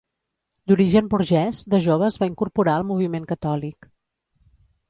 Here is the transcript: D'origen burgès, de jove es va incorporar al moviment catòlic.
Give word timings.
D'origen 0.71 1.09
burgès, 1.11 1.59
de 1.75 1.81
jove 1.87 2.09
es 2.09 2.19
va 2.23 2.31
incorporar 2.31 2.75
al 2.79 2.89
moviment 2.93 3.31
catòlic. 3.33 3.93